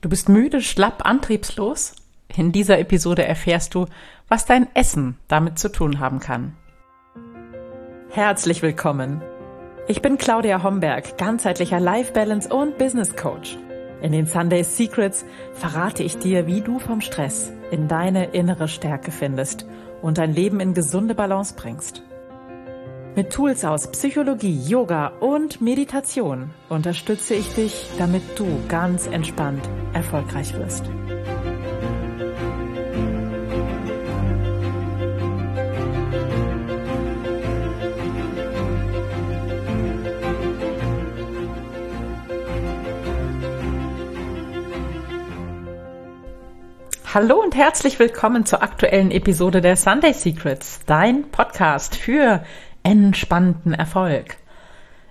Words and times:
Du 0.00 0.08
bist 0.08 0.28
müde, 0.28 0.60
schlapp, 0.60 1.04
antriebslos? 1.04 1.96
In 2.36 2.52
dieser 2.52 2.78
Episode 2.78 3.24
erfährst 3.24 3.74
du, 3.74 3.86
was 4.28 4.46
dein 4.46 4.68
Essen 4.74 5.18
damit 5.26 5.58
zu 5.58 5.72
tun 5.72 5.98
haben 5.98 6.20
kann. 6.20 6.54
Herzlich 8.10 8.62
willkommen. 8.62 9.22
Ich 9.88 10.00
bin 10.00 10.16
Claudia 10.16 10.62
Homberg, 10.62 11.18
ganzheitlicher 11.18 11.80
Life 11.80 12.12
Balance 12.12 12.48
und 12.48 12.78
Business 12.78 13.16
Coach. 13.16 13.58
In 14.00 14.12
den 14.12 14.26
Sunday 14.26 14.62
Secrets 14.62 15.24
verrate 15.54 16.04
ich 16.04 16.16
dir, 16.18 16.46
wie 16.46 16.60
du 16.60 16.78
vom 16.78 17.00
Stress 17.00 17.50
in 17.72 17.88
deine 17.88 18.26
innere 18.26 18.68
Stärke 18.68 19.10
findest 19.10 19.66
und 20.00 20.18
dein 20.18 20.32
Leben 20.32 20.60
in 20.60 20.74
gesunde 20.74 21.16
Balance 21.16 21.54
bringst. 21.56 22.04
Mit 23.18 23.32
Tools 23.32 23.64
aus 23.64 23.90
Psychologie, 23.90 24.56
Yoga 24.68 25.08
und 25.18 25.60
Meditation 25.60 26.52
unterstütze 26.68 27.34
ich 27.34 27.52
dich, 27.52 27.88
damit 27.98 28.22
du 28.38 28.46
ganz 28.68 29.08
entspannt 29.08 29.68
erfolgreich 29.92 30.54
wirst. 30.54 30.84
Hallo 47.12 47.42
und 47.42 47.56
herzlich 47.56 47.98
willkommen 47.98 48.46
zur 48.46 48.62
aktuellen 48.62 49.10
Episode 49.10 49.60
der 49.60 49.74
Sunday 49.74 50.12
Secrets, 50.12 50.82
dein 50.86 51.28
Podcast 51.32 51.96
für 51.96 52.44
entspannten 52.88 53.74
Erfolg. 53.74 54.38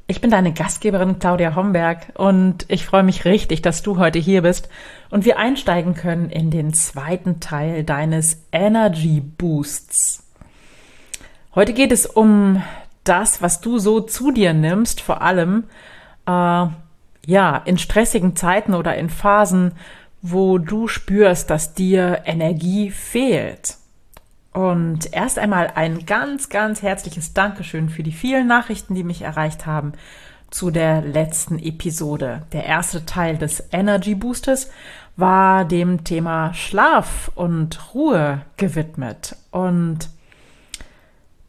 Ich 0.07 0.19
bin 0.19 0.31
deine 0.31 0.51
Gastgeberin 0.51 1.19
Claudia 1.19 1.55
Homberg 1.55 2.07
und 2.15 2.65
ich 2.69 2.85
freue 2.87 3.03
mich 3.03 3.23
richtig, 3.25 3.61
dass 3.61 3.83
du 3.83 3.99
heute 3.99 4.17
hier 4.17 4.41
bist 4.41 4.67
und 5.11 5.25
wir 5.25 5.37
einsteigen 5.37 5.93
können 5.93 6.31
in 6.31 6.49
den 6.49 6.73
zweiten 6.73 7.39
Teil 7.39 7.83
deines 7.83 8.41
Energy 8.51 9.21
Boosts. 9.21 10.23
Heute 11.53 11.73
geht 11.73 11.91
es 11.91 12.07
um 12.07 12.63
das, 13.03 13.43
was 13.43 13.61
du 13.61 13.77
so 13.77 13.99
zu 13.99 14.31
dir 14.31 14.53
nimmst, 14.53 14.99
vor 14.99 15.21
allem 15.21 15.65
äh, 16.25 16.31
ja 17.27 17.61
in 17.65 17.77
stressigen 17.77 18.35
Zeiten 18.35 18.73
oder 18.73 18.95
in 18.95 19.11
Phasen, 19.11 19.73
wo 20.23 20.57
du 20.57 20.87
spürst, 20.87 21.51
dass 21.51 21.75
dir 21.75 22.23
Energie 22.25 22.89
fehlt. 22.89 23.77
Und 24.57 25.13
erst 25.13 25.37
einmal 25.37 25.73
ein 25.75 26.07
ganz, 26.07 26.49
ganz 26.49 26.81
herzliches 26.81 27.35
Dankeschön 27.35 27.89
für 27.89 28.01
die 28.01 28.11
vielen 28.11 28.47
Nachrichten, 28.47 28.95
die 28.95 29.03
mich 29.03 29.21
erreicht 29.21 29.67
haben 29.67 29.91
zu 30.49 30.71
der 30.71 31.03
letzten 31.03 31.59
Episode. 31.59 32.41
Der 32.53 32.65
erste 32.65 33.05
Teil 33.05 33.37
des 33.37 33.63
Energy 33.71 34.15
Boosters 34.15 34.71
war 35.15 35.63
dem 35.63 36.03
Thema 36.03 36.55
Schlaf 36.55 37.29
und 37.35 37.93
Ruhe 37.93 38.41
gewidmet. 38.57 39.35
Und 39.51 40.09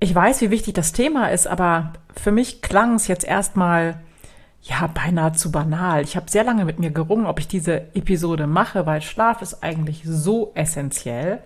ich 0.00 0.14
weiß, 0.14 0.42
wie 0.42 0.50
wichtig 0.50 0.74
das 0.74 0.92
Thema 0.92 1.28
ist, 1.28 1.46
aber 1.46 1.94
für 2.14 2.30
mich 2.30 2.60
klang 2.60 2.96
es 2.96 3.08
jetzt 3.08 3.24
erstmal 3.24 3.98
ja 4.60 4.86
beinahe 4.86 5.32
zu 5.32 5.50
banal. 5.50 6.02
Ich 6.02 6.14
habe 6.14 6.30
sehr 6.30 6.44
lange 6.44 6.66
mit 6.66 6.78
mir 6.78 6.90
gerungen, 6.90 7.24
ob 7.24 7.40
ich 7.40 7.48
diese 7.48 7.86
Episode 7.94 8.46
mache, 8.46 8.84
weil 8.84 9.00
Schlaf 9.00 9.40
ist 9.40 9.62
eigentlich 9.62 10.02
so 10.04 10.52
essentiell 10.54 11.40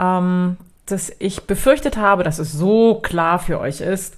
ähm, 0.00 0.56
dass 0.86 1.12
ich 1.18 1.46
befürchtet 1.46 1.96
habe, 1.96 2.24
dass 2.24 2.38
es 2.38 2.52
so 2.52 2.96
klar 2.96 3.38
für 3.38 3.60
euch 3.60 3.80
ist, 3.80 4.16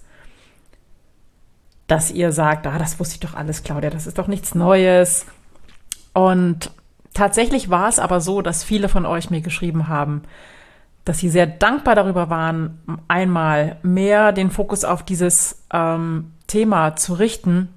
dass 1.86 2.10
ihr 2.10 2.32
sagt, 2.32 2.66
ah, 2.66 2.78
das 2.78 2.98
wusste 2.98 3.16
ich 3.16 3.20
doch 3.20 3.34
alles, 3.34 3.64
Claudia, 3.64 3.90
das 3.90 4.06
ist 4.06 4.18
doch 4.18 4.28
nichts 4.28 4.54
Neues. 4.54 5.26
Und 6.14 6.70
tatsächlich 7.12 7.68
war 7.68 7.88
es 7.88 7.98
aber 7.98 8.20
so, 8.20 8.40
dass 8.40 8.64
viele 8.64 8.88
von 8.88 9.04
euch 9.04 9.28
mir 9.28 9.42
geschrieben 9.42 9.88
haben, 9.88 10.22
dass 11.04 11.18
sie 11.18 11.28
sehr 11.28 11.46
dankbar 11.46 11.96
darüber 11.96 12.30
waren, 12.30 12.78
einmal 13.08 13.76
mehr 13.82 14.32
den 14.32 14.50
Fokus 14.50 14.84
auf 14.84 15.02
dieses 15.02 15.62
ähm, 15.72 16.32
Thema 16.46 16.96
zu 16.96 17.14
richten. 17.14 17.68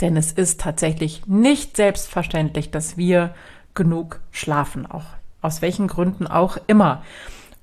Denn 0.00 0.16
es 0.16 0.32
ist 0.32 0.60
tatsächlich 0.60 1.26
nicht 1.26 1.76
selbstverständlich, 1.76 2.70
dass 2.70 2.96
wir 2.96 3.34
genug 3.74 4.20
schlafen, 4.30 4.86
auch 4.86 5.04
aus 5.42 5.62
welchen 5.62 5.88
Gründen 5.88 6.26
auch 6.26 6.56
immer. 6.66 7.02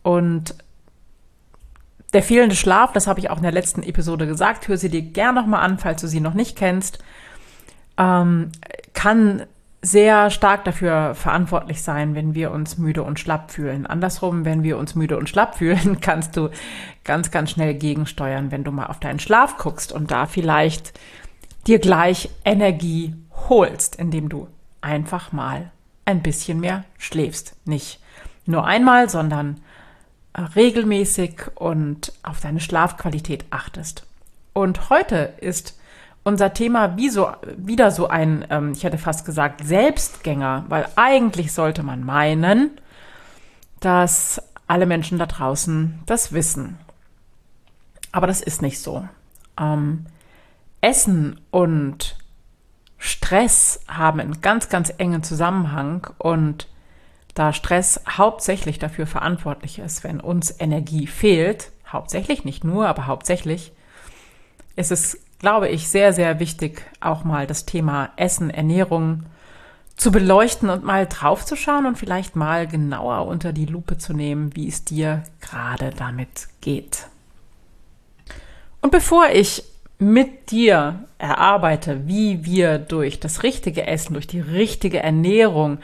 Und 0.03 0.55
der 2.13 2.23
fehlende 2.23 2.55
Schlaf, 2.55 2.93
das 2.93 3.07
habe 3.07 3.19
ich 3.19 3.29
auch 3.29 3.37
in 3.37 3.43
der 3.43 3.51
letzten 3.51 3.83
Episode 3.83 4.27
gesagt, 4.27 4.67
hör 4.67 4.77
sie 4.77 4.89
dir 4.89 5.01
gern 5.01 5.35
nochmal 5.35 5.63
an, 5.63 5.77
falls 5.77 6.01
du 6.01 6.07
sie 6.07 6.21
noch 6.21 6.33
nicht 6.33 6.57
kennst, 6.57 6.99
ähm, 7.97 8.51
kann 8.93 9.43
sehr 9.81 10.29
stark 10.31 10.63
dafür 10.65 11.13
verantwortlich 11.15 11.81
sein, 11.81 12.15
wenn 12.15 12.33
wir 12.33 12.51
uns 12.51 12.77
müde 12.77 13.03
und 13.03 13.19
schlapp 13.19 13.51
fühlen. 13.51 13.85
Andersrum, 13.85 14.43
wenn 14.43 14.63
wir 14.63 14.77
uns 14.77 14.95
müde 14.95 15.17
und 15.17 15.29
schlapp 15.29 15.55
fühlen, 15.57 15.99
kannst 16.01 16.35
du 16.37 16.49
ganz, 17.03 17.31
ganz 17.31 17.51
schnell 17.51 17.73
gegensteuern, 17.73 18.51
wenn 18.51 18.63
du 18.63 18.71
mal 18.71 18.87
auf 18.87 18.99
deinen 18.99 19.19
Schlaf 19.19 19.57
guckst 19.57 19.91
und 19.91 20.11
da 20.11 20.25
vielleicht 20.25 20.97
dir 21.67 21.79
gleich 21.79 22.29
Energie 22.45 23.15
holst, 23.49 23.97
indem 23.97 24.29
du 24.29 24.47
einfach 24.81 25.31
mal 25.31 25.71
ein 26.07 26.23
bisschen 26.23 26.59
mehr 26.59 26.85
schläfst. 26.97 27.55
Nicht 27.65 27.99
nur 28.45 28.65
einmal, 28.65 29.09
sondern 29.09 29.61
äh, 30.33 30.41
regelmäßig 30.41 31.41
und 31.55 32.13
auf 32.23 32.39
deine 32.39 32.61
Schlafqualität 32.61 33.45
achtest. 33.49 34.07
Und 34.53 34.89
heute 34.89 35.33
ist 35.41 35.77
unser 36.23 36.53
Thema 36.53 36.97
wie 36.97 37.09
so, 37.09 37.29
wieder 37.57 37.91
so 37.91 38.07
ein, 38.07 38.45
ähm, 38.49 38.71
ich 38.71 38.83
hätte 38.83 38.97
fast 38.97 39.25
gesagt, 39.25 39.65
Selbstgänger, 39.65 40.65
weil 40.69 40.87
eigentlich 40.95 41.51
sollte 41.51 41.83
man 41.83 42.03
meinen, 42.03 42.71
dass 43.81 44.41
alle 44.65 44.85
Menschen 44.85 45.17
da 45.17 45.25
draußen 45.25 45.99
das 46.05 46.31
wissen. 46.31 46.77
Aber 48.13 48.27
das 48.27 48.41
ist 48.41 48.61
nicht 48.61 48.79
so. 48.79 49.07
Ähm, 49.59 50.05
Essen 50.81 51.39
und 51.51 52.16
Stress 53.27 53.81
haben 53.89 54.21
einen 54.21 54.39
ganz, 54.39 54.69
ganz 54.69 54.93
engen 54.97 55.21
Zusammenhang 55.21 56.07
und 56.17 56.69
da 57.33 57.51
Stress 57.51 57.99
hauptsächlich 58.09 58.79
dafür 58.79 59.05
verantwortlich 59.05 59.79
ist, 59.79 60.05
wenn 60.05 60.21
uns 60.21 60.55
Energie 60.61 61.07
fehlt, 61.07 61.73
hauptsächlich, 61.91 62.45
nicht 62.45 62.63
nur, 62.63 62.87
aber 62.87 63.05
hauptsächlich, 63.05 63.73
ist 64.77 64.93
es, 64.93 65.19
glaube 65.39 65.67
ich, 65.67 65.89
sehr, 65.89 66.13
sehr 66.13 66.39
wichtig, 66.39 66.83
auch 67.01 67.25
mal 67.25 67.47
das 67.47 67.65
Thema 67.65 68.11
Essen, 68.15 68.49
Ernährung 68.49 69.23
zu 69.97 70.09
beleuchten 70.09 70.69
und 70.69 70.85
mal 70.85 71.05
draufzuschauen 71.05 71.85
und 71.85 71.97
vielleicht 71.97 72.37
mal 72.37 72.65
genauer 72.65 73.27
unter 73.27 73.51
die 73.51 73.65
Lupe 73.65 73.97
zu 73.97 74.13
nehmen, 74.13 74.55
wie 74.55 74.69
es 74.69 74.85
dir 74.85 75.23
gerade 75.41 75.89
damit 75.89 76.47
geht. 76.61 77.07
Und 78.79 78.91
bevor 78.91 79.27
ich 79.33 79.65
mit 79.99 80.51
dir 80.51 81.05
erarbeite, 81.17 82.07
wie 82.07 82.45
wir 82.45 82.77
durch 82.77 83.19
das 83.19 83.43
richtige 83.43 83.87
Essen, 83.87 84.13
durch 84.13 84.27
die 84.27 84.39
richtige 84.39 85.01
Ernährung 85.01 85.79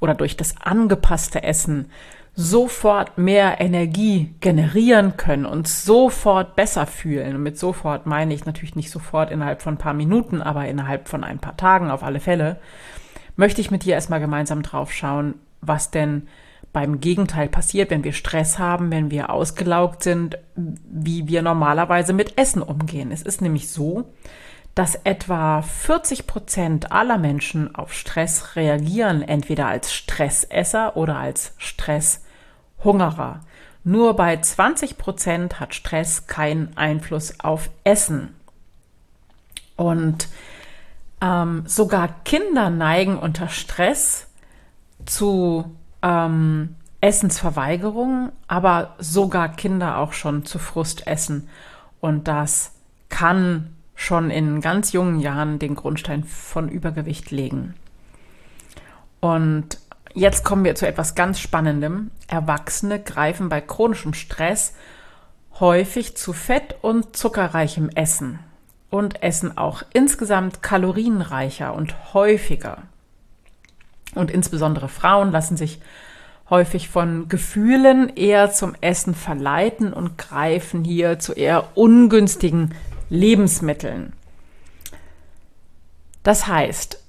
oder 0.00 0.14
durch 0.14 0.36
das 0.36 0.54
angepasste 0.62 1.42
Essen 1.42 1.90
sofort 2.34 3.18
mehr 3.18 3.60
Energie 3.60 4.32
generieren 4.40 5.16
können, 5.16 5.44
und 5.44 5.66
sofort 5.66 6.54
besser 6.54 6.86
fühlen. 6.86 7.34
Und 7.34 7.42
mit 7.42 7.58
sofort 7.58 8.06
meine 8.06 8.32
ich 8.32 8.46
natürlich 8.46 8.76
nicht 8.76 8.90
sofort 8.90 9.32
innerhalb 9.32 9.60
von 9.60 9.74
ein 9.74 9.78
paar 9.78 9.92
Minuten, 9.92 10.40
aber 10.40 10.66
innerhalb 10.68 11.08
von 11.08 11.24
ein 11.24 11.40
paar 11.40 11.56
Tagen 11.56 11.90
auf 11.90 12.04
alle 12.04 12.20
Fälle, 12.20 12.60
möchte 13.34 13.60
ich 13.60 13.72
mit 13.72 13.84
dir 13.84 13.94
erstmal 13.94 14.20
gemeinsam 14.20 14.62
drauf 14.62 14.92
schauen, 14.92 15.34
was 15.62 15.90
denn 15.90 16.28
beim 16.78 17.00
Gegenteil 17.00 17.48
passiert, 17.48 17.90
wenn 17.90 18.04
wir 18.04 18.12
Stress 18.12 18.56
haben, 18.60 18.92
wenn 18.92 19.10
wir 19.10 19.30
ausgelaugt 19.30 20.04
sind, 20.04 20.38
wie 20.54 21.26
wir 21.26 21.42
normalerweise 21.42 22.12
mit 22.12 22.38
Essen 22.38 22.62
umgehen. 22.62 23.10
Es 23.10 23.22
ist 23.22 23.42
nämlich 23.42 23.68
so, 23.68 24.12
dass 24.76 24.94
etwa 24.94 25.62
40 25.62 26.28
Prozent 26.28 26.92
aller 26.92 27.18
Menschen 27.18 27.74
auf 27.74 27.92
Stress 27.92 28.54
reagieren, 28.54 29.22
entweder 29.22 29.66
als 29.66 29.92
Stressesser 29.92 30.96
oder 30.96 31.16
als 31.16 31.52
Stresshungerer. 31.56 33.40
Nur 33.82 34.14
bei 34.14 34.36
20 34.36 34.98
Prozent 34.98 35.58
hat 35.58 35.74
Stress 35.74 36.28
keinen 36.28 36.76
Einfluss 36.76 37.40
auf 37.40 37.70
Essen. 37.82 38.36
Und 39.74 40.28
ähm, 41.20 41.64
sogar 41.66 42.22
Kinder 42.22 42.70
neigen 42.70 43.18
unter 43.18 43.48
Stress 43.48 44.28
zu 45.06 45.74
ähm, 46.02 46.76
Essensverweigerung, 47.00 48.32
aber 48.48 48.94
sogar 48.98 49.50
Kinder 49.50 49.98
auch 49.98 50.12
schon 50.12 50.44
zu 50.44 50.58
Frustessen. 50.58 51.48
Und 52.00 52.28
das 52.28 52.72
kann 53.08 53.74
schon 53.94 54.30
in 54.30 54.60
ganz 54.60 54.92
jungen 54.92 55.20
Jahren 55.20 55.58
den 55.58 55.74
Grundstein 55.74 56.24
von 56.24 56.68
Übergewicht 56.68 57.30
legen. 57.30 57.74
Und 59.20 59.78
jetzt 60.14 60.44
kommen 60.44 60.64
wir 60.64 60.74
zu 60.74 60.86
etwas 60.86 61.14
ganz 61.14 61.40
Spannendem. 61.40 62.10
Erwachsene 62.28 63.00
greifen 63.00 63.48
bei 63.48 63.60
chronischem 63.60 64.14
Stress 64.14 64.74
häufig 65.60 66.16
zu 66.16 66.32
fett- 66.32 66.76
und 66.82 67.16
zuckerreichem 67.16 67.88
Essen 67.90 68.38
und 68.90 69.22
essen 69.22 69.58
auch 69.58 69.82
insgesamt 69.92 70.62
kalorienreicher 70.62 71.74
und 71.74 72.14
häufiger. 72.14 72.82
Und 74.18 74.30
insbesondere 74.32 74.88
Frauen 74.88 75.30
lassen 75.30 75.56
sich 75.56 75.80
häufig 76.50 76.88
von 76.88 77.28
Gefühlen 77.28 78.14
eher 78.16 78.50
zum 78.50 78.74
Essen 78.80 79.14
verleiten 79.14 79.92
und 79.92 80.18
greifen 80.18 80.84
hier 80.84 81.18
zu 81.18 81.34
eher 81.34 81.76
ungünstigen 81.76 82.74
Lebensmitteln. 83.10 84.12
Das 86.22 86.46
heißt, 86.46 87.02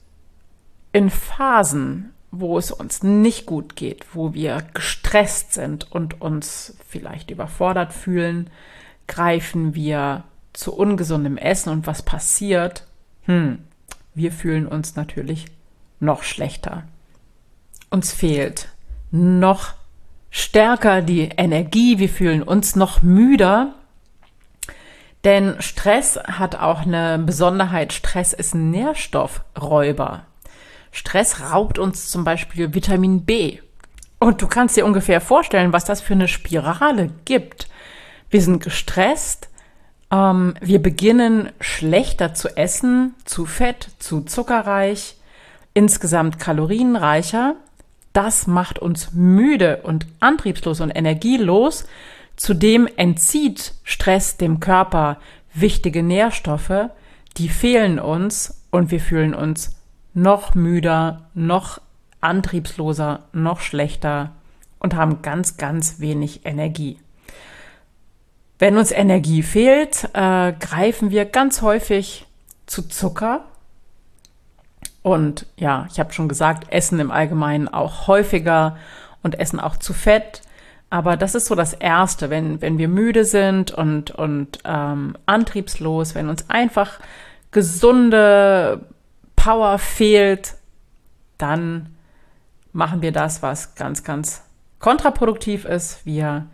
in 0.94 1.09
Phasen, 1.09 2.13
wo 2.31 2.57
es 2.57 2.71
uns 2.71 3.01
nicht 3.01 3.47
gut 3.47 3.75
geht, 3.75 4.06
wo 4.13 4.33
wir 4.33 4.63
gestresst 4.73 5.53
sind 5.53 5.91
und 5.91 6.21
uns 6.21 6.77
vielleicht 6.88 7.31
überfordert 7.31 7.91
fühlen, 7.91 8.50
greifen 9.07 9.73
wir 9.73 10.25
zu 10.53 10.75
ungesundem 10.75 11.38
Essen 11.38 11.71
und 11.71 11.88
was 11.88 12.03
passiert? 12.03 12.85
Hm, 13.23 13.59
wir 14.13 14.31
fühlen 14.31 14.67
uns 14.67 14.95
natürlich 14.95 15.47
noch 16.00 16.23
schlechter. 16.23 16.83
Uns 17.89 18.13
fehlt 18.13 18.69
noch 19.12 19.74
stärker 20.30 21.01
die 21.01 21.30
Energie, 21.30 22.00
wir 22.00 22.09
fühlen 22.09 22.44
uns 22.44 22.75
noch 22.75 23.01
müder. 23.01 23.74
Denn 25.24 25.56
Stress 25.59 26.18
hat 26.18 26.56
auch 26.56 26.81
eine 26.81 27.19
Besonderheit. 27.19 27.91
Stress 27.91 28.31
ist 28.33 28.53
ein 28.53 28.71
Nährstoffräuber. 28.71 30.25
Stress 30.91 31.41
raubt 31.41 31.77
uns 31.77 32.09
zum 32.09 32.24
Beispiel 32.24 32.74
Vitamin 32.74 33.25
B. 33.25 33.59
Und 34.19 34.42
du 34.42 34.47
kannst 34.47 34.77
dir 34.77 34.85
ungefähr 34.85 35.21
vorstellen, 35.21 35.74
was 35.74 35.85
das 35.85 36.01
für 36.01 36.13
eine 36.13 36.27
Spirale 36.27 37.09
gibt. 37.25 37.68
Wir 38.30 38.42
sind 38.42 38.63
gestresst, 38.63 39.50
ähm, 40.12 40.56
wir 40.62 40.81
beginnen 40.81 41.50
schlechter 41.59 42.33
zu 42.33 42.56
essen, 42.57 43.15
zu 43.25 43.45
fett, 43.45 43.89
zu 44.00 44.21
zuckerreich, 44.21 45.15
insgesamt 45.74 46.39
kalorienreicher. 46.39 47.56
Das 48.19 48.48
macht 48.48 48.80
uns 48.80 49.13
müde 49.13 49.77
und 49.83 50.06
antriebslos 50.19 50.81
und 50.81 50.92
energielos. 50.92 51.86
Zudem 52.36 52.86
entzieht 52.98 53.75
Stress 53.86 54.36
dem 54.36 54.60
Körper 54.60 55.21
wichtige 55.54 56.04
Nährstoffe, 56.04 56.89
die 57.38 57.48
fehlen 57.48 57.98
uns 57.98 58.62
und 58.71 58.92
wir 58.92 59.00
fühlen 59.00 59.33
uns 59.33 59.77
noch 60.13 60.54
müder, 60.54 61.30
noch 61.33 61.80
antriebsloser, 62.19 63.24
noch 63.31 63.62
schlechter 63.62 64.31
und 64.80 64.95
haben 64.95 65.21
ganz, 65.21 65.56
ganz 65.56 66.01
wenig 66.01 66.45
Energie. 66.45 67.00
Wenn 68.57 68.75
uns 68.75 68.92
Energie 68.92 69.44
fehlt, 69.44 70.10
äh, 70.13 70.51
greifen 70.60 71.10
wir 71.10 71.24
ganz 71.24 71.62
häufig 71.62 72.25
zu 72.66 72.86
Zucker. 72.86 73.45
Und 75.01 75.45
ja, 75.57 75.87
ich 75.89 75.99
habe 75.99 76.13
schon 76.13 76.27
gesagt, 76.27 76.71
essen 76.71 76.99
im 76.99 77.11
Allgemeinen 77.11 77.67
auch 77.67 78.07
häufiger 78.07 78.77
und 79.23 79.39
essen 79.39 79.59
auch 79.59 79.77
zu 79.77 79.93
Fett. 79.93 80.41
Aber 80.89 81.17
das 81.17 81.35
ist 81.35 81.45
so 81.45 81.55
das 81.55 81.73
Erste, 81.73 82.29
wenn, 82.29 82.61
wenn 82.61 82.77
wir 82.77 82.87
müde 82.87 83.23
sind 83.23 83.71
und, 83.71 84.11
und 84.11 84.59
ähm, 84.65 85.15
antriebslos, 85.25 86.15
wenn 86.15 86.29
uns 86.29 86.49
einfach 86.49 86.99
gesunde 87.51 88.85
Power 89.35 89.77
fehlt, 89.77 90.55
dann 91.37 91.95
machen 92.73 93.01
wir 93.01 93.11
das, 93.11 93.41
was 93.41 93.75
ganz, 93.75 94.03
ganz 94.03 94.43
kontraproduktiv 94.79 95.65
ist. 95.65 96.05
Wir 96.05 96.47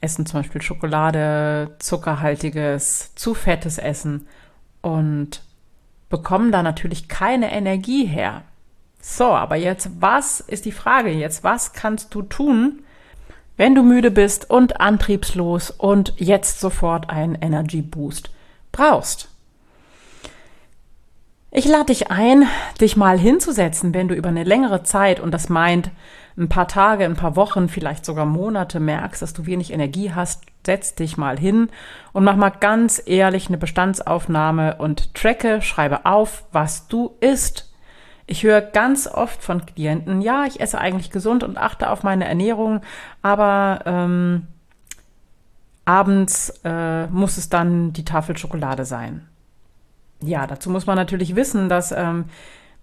essen 0.00 0.26
zum 0.26 0.40
Beispiel 0.40 0.62
Schokolade, 0.62 1.74
zuckerhaltiges, 1.78 3.14
zu 3.14 3.34
fettes 3.34 3.78
Essen 3.78 4.26
und 4.80 5.42
bekommen 6.08 6.52
da 6.52 6.62
natürlich 6.62 7.08
keine 7.08 7.52
Energie 7.52 8.06
her. 8.06 8.42
So, 9.00 9.26
aber 9.26 9.56
jetzt, 9.56 9.90
was 10.00 10.40
ist 10.40 10.64
die 10.64 10.72
Frage 10.72 11.10
jetzt? 11.10 11.44
Was 11.44 11.72
kannst 11.72 12.14
du 12.14 12.22
tun, 12.22 12.80
wenn 13.56 13.74
du 13.74 13.82
müde 13.82 14.10
bist 14.10 14.50
und 14.50 14.80
antriebslos 14.80 15.70
und 15.70 16.14
jetzt 16.16 16.60
sofort 16.60 17.10
einen 17.10 17.34
Energy 17.36 17.82
Boost 17.82 18.30
brauchst? 18.72 19.28
Ich 21.50 21.64
lade 21.64 21.86
dich 21.86 22.10
ein, 22.10 22.46
dich 22.80 22.96
mal 22.96 23.18
hinzusetzen, 23.18 23.94
wenn 23.94 24.08
du 24.08 24.14
über 24.14 24.28
eine 24.28 24.44
längere 24.44 24.82
Zeit, 24.82 25.18
und 25.18 25.32
das 25.32 25.48
meint 25.48 25.90
ein 26.36 26.50
paar 26.50 26.68
Tage, 26.68 27.04
ein 27.04 27.16
paar 27.16 27.36
Wochen, 27.36 27.68
vielleicht 27.68 28.04
sogar 28.04 28.26
Monate 28.26 28.80
merkst, 28.80 29.22
dass 29.22 29.32
du 29.32 29.46
wenig 29.46 29.72
Energie 29.72 30.12
hast, 30.12 30.42
setz 30.68 30.94
dich 30.94 31.16
mal 31.16 31.38
hin 31.38 31.70
und 32.12 32.24
mach 32.24 32.36
mal 32.36 32.50
ganz 32.50 33.02
ehrlich 33.06 33.48
eine 33.48 33.56
Bestandsaufnahme 33.56 34.76
und 34.76 35.14
tracke, 35.14 35.62
schreibe 35.62 36.04
auf, 36.04 36.44
was 36.52 36.88
du 36.88 37.16
isst. 37.20 37.72
Ich 38.26 38.42
höre 38.42 38.60
ganz 38.60 39.06
oft 39.06 39.42
von 39.42 39.64
Klienten, 39.64 40.20
ja, 40.20 40.44
ich 40.44 40.60
esse 40.60 40.78
eigentlich 40.78 41.10
gesund 41.10 41.42
und 41.42 41.56
achte 41.56 41.88
auf 41.88 42.02
meine 42.02 42.28
Ernährung, 42.28 42.82
aber 43.22 43.80
ähm, 43.86 44.46
abends 45.86 46.50
äh, 46.64 47.06
muss 47.06 47.38
es 47.38 47.48
dann 47.48 47.94
die 47.94 48.04
Tafel 48.04 48.36
Schokolade 48.36 48.84
sein. 48.84 49.26
Ja, 50.20 50.46
dazu 50.46 50.68
muss 50.68 50.84
man 50.84 50.96
natürlich 50.96 51.34
wissen, 51.34 51.70
dass 51.70 51.92
ähm, 51.92 52.26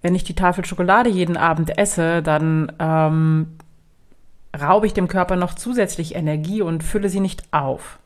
wenn 0.01 0.15
ich 0.15 0.23
die 0.23 0.33
Tafel 0.33 0.65
Schokolade 0.65 1.11
jeden 1.11 1.37
Abend 1.37 1.77
esse, 1.77 2.23
dann 2.23 2.71
ähm, 2.79 3.57
raube 4.59 4.87
ich 4.87 4.93
dem 4.93 5.07
Körper 5.07 5.35
noch 5.35 5.53
zusätzlich 5.53 6.15
Energie 6.15 6.61
und 6.61 6.83
fülle 6.83 7.09
sie 7.09 7.19
nicht 7.19 7.43
auf. 7.51 7.99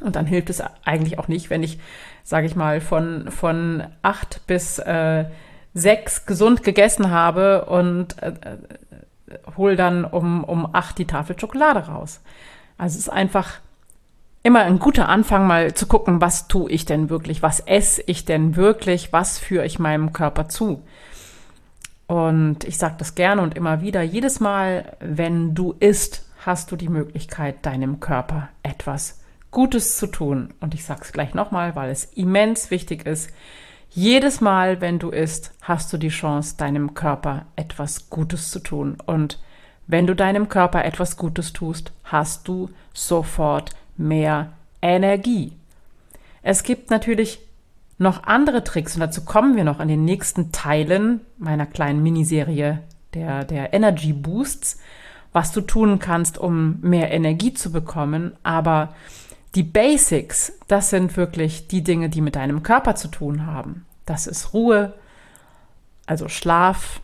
Und 0.00 0.16
dann 0.16 0.26
hilft 0.26 0.50
es 0.50 0.62
eigentlich 0.84 1.18
auch 1.18 1.28
nicht, 1.28 1.50
wenn 1.50 1.62
ich, 1.62 1.78
sage 2.22 2.46
ich 2.46 2.56
mal, 2.56 2.80
von, 2.80 3.30
von 3.30 3.84
acht 4.02 4.46
bis 4.46 4.78
äh, 4.78 5.26
sechs 5.74 6.26
gesund 6.26 6.62
gegessen 6.62 7.10
habe 7.10 7.66
und 7.66 8.20
äh, 8.22 8.28
äh 8.28 8.56
hol 9.56 9.76
dann 9.76 10.04
um, 10.04 10.42
um 10.42 10.74
acht 10.74 10.98
die 10.98 11.06
Tafel 11.06 11.38
Schokolade 11.38 11.86
raus. 11.86 12.20
Also 12.78 12.94
es 12.94 13.02
ist 13.02 13.08
einfach 13.08 13.60
immer 14.42 14.62
ein 14.62 14.78
guter 14.78 15.08
Anfang, 15.08 15.46
mal 15.46 15.74
zu 15.74 15.86
gucken, 15.86 16.20
was 16.20 16.48
tue 16.48 16.70
ich 16.70 16.84
denn 16.84 17.10
wirklich, 17.10 17.42
was 17.42 17.60
esse 17.60 18.02
ich 18.06 18.24
denn 18.24 18.56
wirklich, 18.56 19.12
was 19.12 19.38
führe 19.38 19.66
ich 19.66 19.78
meinem 19.78 20.12
Körper 20.12 20.48
zu. 20.48 20.82
Und 22.10 22.64
ich 22.64 22.76
sage 22.76 22.96
das 22.98 23.14
gerne 23.14 23.40
und 23.40 23.54
immer 23.54 23.82
wieder, 23.82 24.02
jedes 24.02 24.40
Mal, 24.40 24.96
wenn 24.98 25.54
du 25.54 25.76
isst, 25.78 26.26
hast 26.44 26.72
du 26.72 26.74
die 26.74 26.88
Möglichkeit, 26.88 27.64
deinem 27.64 28.00
Körper 28.00 28.48
etwas 28.64 29.20
Gutes 29.52 29.96
zu 29.96 30.08
tun. 30.08 30.52
Und 30.58 30.74
ich 30.74 30.84
sage 30.84 31.02
es 31.04 31.12
gleich 31.12 31.34
nochmal, 31.34 31.76
weil 31.76 31.88
es 31.88 32.06
immens 32.06 32.72
wichtig 32.72 33.06
ist. 33.06 33.30
Jedes 33.90 34.40
Mal, 34.40 34.80
wenn 34.80 34.98
du 34.98 35.10
isst, 35.10 35.52
hast 35.62 35.92
du 35.92 35.98
die 35.98 36.08
Chance, 36.08 36.56
deinem 36.56 36.94
Körper 36.94 37.46
etwas 37.54 38.10
Gutes 38.10 38.50
zu 38.50 38.58
tun. 38.58 38.96
Und 39.06 39.38
wenn 39.86 40.08
du 40.08 40.16
deinem 40.16 40.48
Körper 40.48 40.84
etwas 40.84 41.16
Gutes 41.16 41.52
tust, 41.52 41.92
hast 42.02 42.48
du 42.48 42.70
sofort 42.92 43.70
mehr 43.96 44.50
Energie. 44.82 45.52
Es 46.42 46.64
gibt 46.64 46.90
natürlich 46.90 47.38
noch 48.00 48.24
andere 48.24 48.64
Tricks 48.64 48.94
und 48.94 49.00
dazu 49.00 49.24
kommen 49.26 49.56
wir 49.56 49.64
noch 49.64 49.78
in 49.78 49.88
den 49.88 50.06
nächsten 50.06 50.52
Teilen 50.52 51.20
meiner 51.36 51.66
kleinen 51.66 52.02
Miniserie 52.02 52.80
der, 53.12 53.44
der 53.44 53.74
Energy 53.74 54.14
Boosts, 54.14 54.78
was 55.32 55.52
du 55.52 55.60
tun 55.60 55.98
kannst, 55.98 56.38
um 56.38 56.80
mehr 56.80 57.10
Energie 57.10 57.52
zu 57.52 57.70
bekommen. 57.70 58.32
Aber 58.42 58.94
die 59.54 59.62
Basics, 59.62 60.54
das 60.66 60.88
sind 60.88 61.18
wirklich 61.18 61.68
die 61.68 61.82
Dinge, 61.82 62.08
die 62.08 62.22
mit 62.22 62.36
deinem 62.36 62.62
Körper 62.62 62.94
zu 62.94 63.08
tun 63.08 63.44
haben. 63.44 63.84
Das 64.06 64.26
ist 64.26 64.54
Ruhe, 64.54 64.94
also 66.06 66.28
Schlaf, 66.28 67.02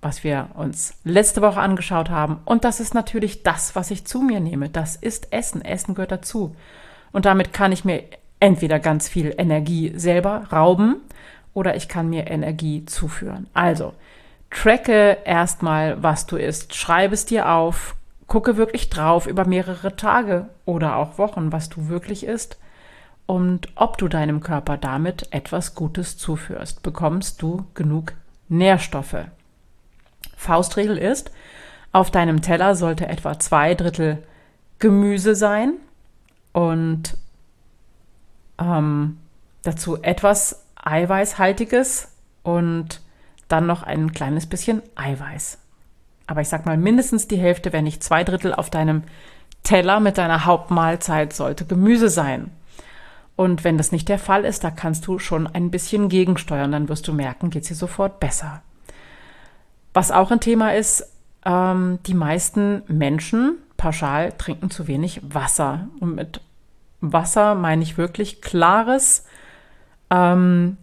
was 0.00 0.22
wir 0.22 0.50
uns 0.54 0.94
letzte 1.02 1.42
Woche 1.42 1.60
angeschaut 1.60 2.08
haben. 2.08 2.38
Und 2.44 2.64
das 2.64 2.78
ist 2.78 2.94
natürlich 2.94 3.42
das, 3.42 3.74
was 3.74 3.90
ich 3.90 4.06
zu 4.06 4.20
mir 4.20 4.38
nehme. 4.38 4.68
Das 4.68 4.94
ist 4.94 5.32
Essen. 5.32 5.62
Essen 5.62 5.96
gehört 5.96 6.12
dazu. 6.12 6.54
Und 7.10 7.24
damit 7.24 7.52
kann 7.52 7.72
ich 7.72 7.84
mir 7.84 8.04
entweder 8.40 8.80
ganz 8.80 9.08
viel 9.08 9.34
Energie 9.36 9.92
selber 9.94 10.48
rauben 10.50 10.96
oder 11.54 11.76
ich 11.76 11.88
kann 11.88 12.08
mir 12.08 12.28
Energie 12.28 12.84
zuführen. 12.86 13.46
Also, 13.54 13.94
tracke 14.50 15.18
erstmal, 15.24 16.02
was 16.02 16.26
du 16.26 16.36
isst. 16.36 16.74
Schreibe 16.74 17.14
es 17.14 17.24
dir 17.26 17.50
auf. 17.50 17.96
Gucke 18.26 18.56
wirklich 18.56 18.90
drauf 18.90 19.26
über 19.26 19.44
mehrere 19.44 19.96
Tage 19.96 20.48
oder 20.64 20.96
auch 20.96 21.18
Wochen, 21.18 21.52
was 21.52 21.68
du 21.68 21.88
wirklich 21.88 22.24
isst 22.24 22.58
und 23.26 23.68
ob 23.74 23.98
du 23.98 24.08
deinem 24.08 24.40
Körper 24.40 24.76
damit 24.76 25.32
etwas 25.32 25.74
Gutes 25.74 26.16
zuführst. 26.16 26.82
Bekommst 26.82 27.42
du 27.42 27.66
genug 27.74 28.12
Nährstoffe? 28.48 29.24
Faustregel 30.36 30.96
ist, 30.96 31.30
auf 31.92 32.10
deinem 32.10 32.40
Teller 32.40 32.76
sollte 32.76 33.08
etwa 33.08 33.38
zwei 33.38 33.74
Drittel 33.74 34.22
Gemüse 34.78 35.34
sein 35.34 35.74
und 36.52 37.16
ähm, 38.60 39.18
dazu 39.62 40.02
etwas 40.02 40.64
Eiweißhaltiges 40.76 42.08
und 42.42 43.00
dann 43.48 43.66
noch 43.66 43.82
ein 43.82 44.12
kleines 44.12 44.46
bisschen 44.46 44.82
Eiweiß. 44.94 45.58
Aber 46.26 46.40
ich 46.40 46.48
sag 46.48 46.66
mal, 46.66 46.76
mindestens 46.76 47.26
die 47.26 47.38
Hälfte, 47.38 47.72
wenn 47.72 47.84
nicht 47.84 48.04
zwei 48.04 48.22
Drittel 48.22 48.54
auf 48.54 48.70
deinem 48.70 49.02
Teller 49.62 50.00
mit 50.00 50.16
deiner 50.16 50.44
Hauptmahlzeit 50.44 51.32
sollte 51.32 51.66
Gemüse 51.66 52.08
sein. 52.08 52.50
Und 53.36 53.64
wenn 53.64 53.78
das 53.78 53.90
nicht 53.90 54.08
der 54.08 54.18
Fall 54.18 54.44
ist, 54.44 54.64
da 54.64 54.70
kannst 54.70 55.06
du 55.06 55.18
schon 55.18 55.46
ein 55.46 55.70
bisschen 55.70 56.08
gegensteuern, 56.08 56.72
dann 56.72 56.88
wirst 56.88 57.08
du 57.08 57.12
merken, 57.12 57.50
geht 57.50 57.68
dir 57.68 57.74
sofort 57.74 58.20
besser. 58.20 58.62
Was 59.92 60.12
auch 60.12 60.30
ein 60.30 60.40
Thema 60.40 60.74
ist, 60.74 61.10
ähm, 61.44 61.98
die 62.06 62.14
meisten 62.14 62.82
Menschen 62.86 63.56
pauschal 63.76 64.32
trinken 64.32 64.70
zu 64.70 64.86
wenig 64.86 65.20
Wasser. 65.24 65.88
Und 66.00 66.14
mit 66.14 66.40
Wasser 67.00 67.54
meine 67.54 67.82
ich 67.82 67.98
wirklich 67.98 68.42
klares, 68.42 69.24
ähm, 70.10 70.76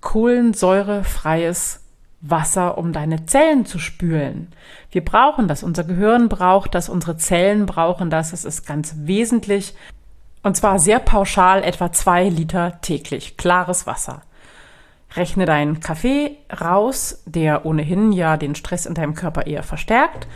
kohlensäurefreies 0.00 1.80
Wasser, 2.20 2.78
um 2.78 2.92
deine 2.92 3.26
Zellen 3.26 3.66
zu 3.66 3.78
spülen. 3.78 4.52
Wir 4.90 5.04
brauchen 5.04 5.48
das, 5.48 5.62
unser 5.62 5.84
Gehirn 5.84 6.28
braucht 6.28 6.74
das, 6.74 6.88
unsere 6.88 7.16
Zellen 7.16 7.66
brauchen 7.66 8.10
das, 8.10 8.32
es 8.32 8.44
ist 8.44 8.66
ganz 8.66 8.94
wesentlich. 8.98 9.74
Und 10.44 10.56
zwar 10.56 10.78
sehr 10.78 11.00
pauschal 11.00 11.62
etwa 11.62 11.92
zwei 11.92 12.28
Liter 12.28 12.80
täglich, 12.80 13.36
klares 13.36 13.86
Wasser. 13.86 14.22
Rechne 15.14 15.44
deinen 15.44 15.80
Kaffee 15.80 16.38
raus, 16.60 17.22
der 17.26 17.66
ohnehin 17.66 18.12
ja 18.12 18.36
den 18.36 18.54
Stress 18.54 18.86
in 18.86 18.94
deinem 18.94 19.14
Körper 19.14 19.46
eher 19.46 19.62
verstärkt. 19.62 20.26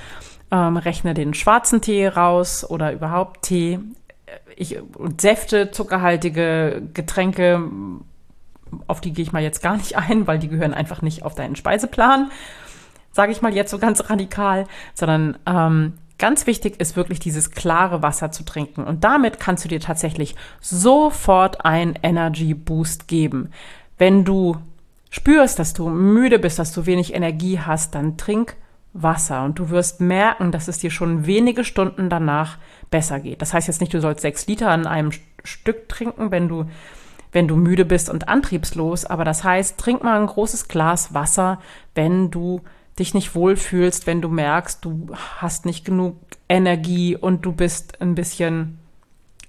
Ähm, 0.50 0.76
rechne 0.76 1.14
den 1.14 1.34
schwarzen 1.34 1.80
Tee 1.80 2.06
raus 2.06 2.68
oder 2.68 2.92
überhaupt 2.92 3.42
Tee. 3.42 3.78
Ich, 4.56 4.78
Säfte, 5.20 5.70
zuckerhaltige 5.70 6.82
Getränke, 6.94 7.70
auf 8.86 9.00
die 9.00 9.12
gehe 9.12 9.22
ich 9.22 9.32
mal 9.32 9.42
jetzt 9.42 9.62
gar 9.62 9.76
nicht 9.76 9.96
ein, 9.96 10.26
weil 10.26 10.38
die 10.38 10.48
gehören 10.48 10.74
einfach 10.74 11.02
nicht 11.02 11.22
auf 11.22 11.34
deinen 11.34 11.56
Speiseplan, 11.56 12.30
sage 13.12 13.32
ich 13.32 13.42
mal 13.42 13.54
jetzt 13.54 13.70
so 13.70 13.78
ganz 13.78 14.10
radikal, 14.10 14.66
sondern 14.94 15.38
ähm, 15.46 15.94
ganz 16.18 16.46
wichtig 16.46 16.80
ist 16.80 16.96
wirklich 16.96 17.20
dieses 17.20 17.50
klare 17.50 18.02
Wasser 18.02 18.32
zu 18.32 18.44
trinken. 18.44 18.84
Und 18.84 19.04
damit 19.04 19.40
kannst 19.40 19.64
du 19.64 19.68
dir 19.68 19.80
tatsächlich 19.80 20.34
sofort 20.60 21.64
einen 21.64 21.98
Energy 22.02 22.54
Boost 22.54 23.08
geben. 23.08 23.50
Wenn 23.98 24.24
du 24.24 24.56
spürst, 25.10 25.58
dass 25.58 25.72
du 25.72 25.88
müde 25.88 26.38
bist, 26.38 26.58
dass 26.58 26.72
du 26.72 26.86
wenig 26.86 27.14
Energie 27.14 27.60
hast, 27.60 27.94
dann 27.94 28.16
trink 28.16 28.56
Wasser 29.02 29.44
und 29.44 29.58
du 29.58 29.70
wirst 29.70 30.00
merken, 30.00 30.52
dass 30.52 30.68
es 30.68 30.78
dir 30.78 30.90
schon 30.90 31.26
wenige 31.26 31.64
Stunden 31.64 32.08
danach 32.08 32.58
besser 32.90 33.20
geht. 33.20 33.42
Das 33.42 33.52
heißt 33.52 33.68
jetzt 33.68 33.80
nicht, 33.80 33.92
du 33.92 34.00
sollst 34.00 34.22
sechs 34.22 34.46
Liter 34.46 34.70
an 34.70 34.86
einem 34.86 35.12
Stück 35.44 35.88
trinken, 35.88 36.30
wenn 36.30 36.48
du 36.48 36.66
wenn 37.32 37.48
du 37.48 37.56
müde 37.56 37.84
bist 37.84 38.08
und 38.08 38.28
antriebslos, 38.28 39.04
aber 39.04 39.24
das 39.24 39.44
heißt, 39.44 39.76
trink 39.76 40.02
mal 40.02 40.18
ein 40.18 40.26
großes 40.26 40.68
Glas 40.68 41.12
Wasser, 41.12 41.58
wenn 41.94 42.30
du 42.30 42.62
dich 42.98 43.12
nicht 43.12 43.34
wohlfühlst, 43.34 44.06
wenn 44.06 44.22
du 44.22 44.30
merkst, 44.30 44.82
du 44.82 45.08
hast 45.36 45.66
nicht 45.66 45.84
genug 45.84 46.16
Energie 46.48 47.14
und 47.14 47.44
du 47.44 47.52
bist 47.52 48.00
ein 48.00 48.14
bisschen 48.14 48.78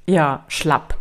ja, 0.05 0.43
schlapp. 0.49 0.97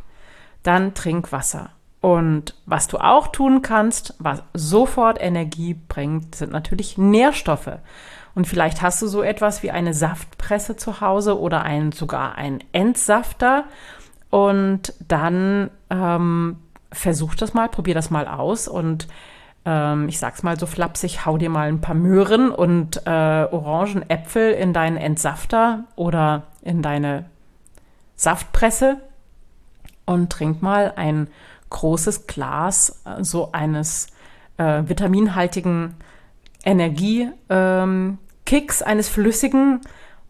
Dann 0.62 0.95
trink 0.95 1.33
Wasser. 1.33 1.71
Und 2.00 2.55
was 2.67 2.87
du 2.87 2.99
auch 2.99 3.29
tun 3.29 3.62
kannst, 3.62 4.15
was 4.19 4.43
sofort 4.53 5.21
Energie 5.21 5.75
bringt, 5.75 6.37
sind 6.37 6.53
natürlich 6.53 6.99
Nährstoffe. 6.99 7.79
Und 8.37 8.47
vielleicht 8.47 8.83
hast 8.83 9.00
du 9.00 9.07
so 9.07 9.23
etwas 9.23 9.62
wie 9.62 9.71
eine 9.71 9.95
Saftpresse 9.95 10.76
zu 10.76 11.00
Hause 11.00 11.40
oder 11.40 11.62
einen, 11.62 11.93
sogar 11.93 12.35
einen 12.35 12.62
Entsafter. 12.73 13.64
Und 14.28 14.93
dann 15.09 15.71
ähm, 15.88 16.59
versuch 16.93 17.35
das 17.35 17.55
mal, 17.55 17.71
probier 17.71 17.95
das 17.95 18.11
mal 18.11 18.28
aus 18.28 18.69
und 18.69 19.09
ähm, 19.64 20.07
ich 20.09 20.19
sag's 20.19 20.43
mal 20.43 20.59
so 20.59 20.66
flapsig, 20.66 21.25
hau 21.25 21.38
dir 21.38 21.49
mal 21.49 21.69
ein 21.69 21.81
paar 21.81 21.95
Möhren 21.95 22.50
und 22.50 23.07
äh, 23.07 23.11
Orangen, 23.11 24.02
in 24.02 24.73
deinen 24.75 24.99
Entsafter 24.99 25.85
oder 25.97 26.43
in 26.61 26.83
deine 26.83 27.25
Saftpresse 28.16 29.00
und 30.05 30.31
trink 30.31 30.61
mal 30.61 30.93
ein 30.97 31.28
großes 31.71 32.26
Glas 32.26 33.02
äh, 33.07 33.25
so 33.25 33.52
eines 33.52 34.09
äh, 34.59 34.83
vitaminhaltigen 34.87 35.95
Energiekicks, 36.64 37.35
ähm, 37.49 38.19
eines 38.83 39.09
flüssigen. 39.09 39.81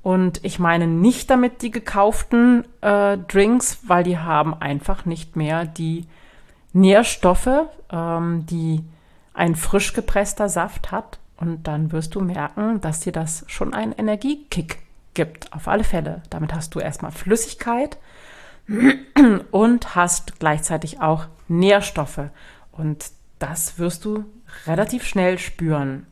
Und 0.02 0.44
ich 0.44 0.58
meine 0.58 0.86
nicht 0.86 1.30
damit 1.30 1.62
die 1.62 1.70
gekauften 1.70 2.64
äh, 2.80 3.18
Drinks, 3.18 3.80
weil 3.86 4.04
die 4.04 4.18
haben 4.18 4.54
einfach 4.54 5.04
nicht 5.04 5.34
mehr 5.34 5.64
die 5.64 6.06
Nährstoffe, 6.72 7.66
ähm, 7.90 8.46
die 8.46 8.84
ein 9.34 9.56
frisch 9.56 9.92
gepresster 9.94 10.48
Saft 10.48 10.92
hat. 10.92 11.18
Und 11.36 11.64
dann 11.64 11.92
wirst 11.92 12.14
du 12.14 12.20
merken, 12.20 12.80
dass 12.80 13.00
dir 13.00 13.12
das 13.12 13.44
schon 13.48 13.74
einen 13.74 13.92
Energiekick 13.92 14.78
gibt. 15.14 15.52
Auf 15.52 15.66
alle 15.66 15.84
Fälle. 15.84 16.22
Damit 16.30 16.54
hast 16.54 16.74
du 16.74 16.78
erstmal 16.78 17.10
Flüssigkeit 17.10 17.98
und 19.50 19.96
hast 19.96 20.38
gleichzeitig 20.38 21.00
auch 21.00 21.26
Nährstoffe. 21.48 22.30
Und 22.72 23.10
das 23.38 23.78
wirst 23.78 24.04
du 24.04 24.24
relativ 24.66 25.04
schnell 25.04 25.38
spüren. 25.38 26.06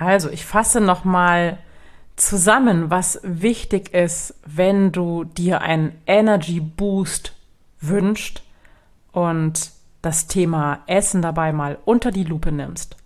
Also, 0.00 0.30
ich 0.30 0.46
fasse 0.46 0.80
nochmal 0.80 1.58
zusammen, 2.16 2.88
was 2.88 3.20
wichtig 3.22 3.92
ist, 3.92 4.34
wenn 4.46 4.92
du 4.92 5.24
dir 5.24 5.60
einen 5.60 5.92
Energy 6.06 6.58
Boost 6.58 7.34
wünscht 7.82 8.42
und 9.12 9.72
das 10.00 10.26
Thema 10.26 10.78
Essen 10.86 11.20
dabei 11.20 11.52
mal 11.52 11.76
unter 11.84 12.12
die 12.12 12.24
Lupe 12.24 12.50
nimmst. 12.50 12.96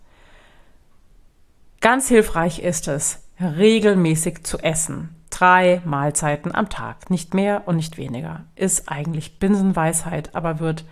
Ganz 1.81 2.07
hilfreich 2.07 2.61
ist 2.61 2.87
es, 2.87 3.25
regelmäßig 3.41 4.45
zu 4.45 4.59
essen. 4.59 5.17
Drei 5.31 5.83
Mahlzeiten 5.85 6.55
am 6.55 6.69
Tag, 6.69 7.11
nicht 7.11 7.35
mehr 7.35 7.67
und 7.67 7.75
nicht 7.75 7.97
weniger. 7.97 8.45
Ist 8.55 8.89
eigentlich 8.89 9.41
Binsenweisheit, 9.41 10.37
aber 10.37 10.61
wird 10.61 10.85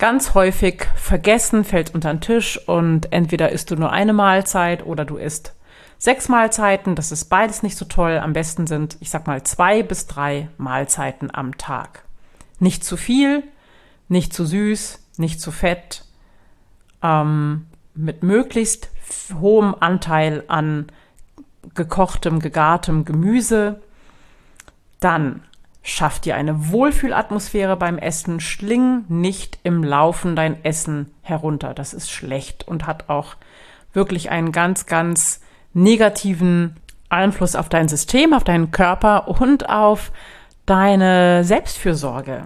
ganz 0.00 0.34
häufig 0.34 0.88
vergessen, 0.96 1.62
fällt 1.62 1.94
unter 1.94 2.12
den 2.12 2.22
Tisch 2.22 2.58
und 2.66 3.12
entweder 3.12 3.52
isst 3.52 3.70
du 3.70 3.76
nur 3.76 3.92
eine 3.92 4.14
Mahlzeit 4.14 4.84
oder 4.84 5.04
du 5.04 5.16
isst 5.16 5.54
sechs 5.98 6.28
Mahlzeiten. 6.28 6.96
Das 6.96 7.12
ist 7.12 7.26
beides 7.26 7.62
nicht 7.62 7.76
so 7.76 7.84
toll. 7.84 8.18
Am 8.18 8.32
besten 8.32 8.66
sind, 8.66 8.96
ich 9.00 9.10
sag 9.10 9.26
mal, 9.26 9.44
zwei 9.44 9.82
bis 9.82 10.06
drei 10.06 10.48
Mahlzeiten 10.56 11.32
am 11.32 11.58
Tag. 11.58 12.04
Nicht 12.58 12.82
zu 12.82 12.96
viel, 12.96 13.44
nicht 14.08 14.32
zu 14.32 14.46
süß, 14.46 15.06
nicht 15.18 15.38
zu 15.38 15.52
fett, 15.52 16.04
ähm, 17.02 17.66
mit 17.94 18.22
möglichst 18.22 18.88
hohem 19.38 19.76
Anteil 19.78 20.44
an 20.48 20.86
gekochtem, 21.74 22.40
gegartem 22.40 23.04
Gemüse. 23.04 23.82
Dann 24.98 25.42
schaff 25.82 26.20
dir 26.20 26.36
eine 26.36 26.70
Wohlfühlatmosphäre 26.70 27.76
beim 27.76 27.98
Essen, 27.98 28.40
schling 28.40 29.04
nicht 29.08 29.58
im 29.62 29.82
Laufen 29.82 30.36
dein 30.36 30.64
Essen 30.64 31.10
herunter. 31.22 31.74
Das 31.74 31.94
ist 31.94 32.10
schlecht 32.10 32.68
und 32.68 32.86
hat 32.86 33.08
auch 33.08 33.36
wirklich 33.92 34.30
einen 34.30 34.52
ganz, 34.52 34.86
ganz 34.86 35.40
negativen 35.72 36.76
Einfluss 37.08 37.56
auf 37.56 37.68
dein 37.68 37.88
System, 37.88 38.34
auf 38.34 38.44
deinen 38.44 38.70
Körper 38.70 39.28
und 39.28 39.68
auf 39.68 40.12
deine 40.66 41.44
Selbstfürsorge. 41.44 42.44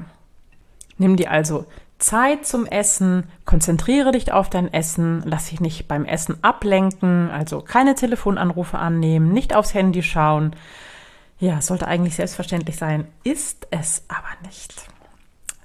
Nimm 0.96 1.16
dir 1.16 1.30
also 1.30 1.66
Zeit 1.98 2.46
zum 2.46 2.66
Essen, 2.66 3.24
konzentriere 3.44 4.12
dich 4.12 4.32
auf 4.32 4.50
dein 4.50 4.72
Essen, 4.72 5.22
lass 5.24 5.48
dich 5.48 5.60
nicht 5.60 5.88
beim 5.88 6.04
Essen 6.04 6.42
ablenken, 6.42 7.30
also 7.30 7.60
keine 7.60 7.94
Telefonanrufe 7.94 8.78
annehmen, 8.78 9.32
nicht 9.32 9.54
aufs 9.54 9.74
Handy 9.74 10.02
schauen. 10.02 10.54
Ja, 11.38 11.60
sollte 11.60 11.88
eigentlich 11.88 12.14
selbstverständlich 12.14 12.76
sein, 12.76 13.06
ist 13.24 13.66
es 13.70 14.04
aber 14.08 14.28
nicht. 14.46 14.86